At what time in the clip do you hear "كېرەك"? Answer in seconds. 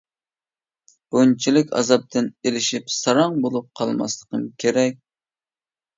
4.65-4.99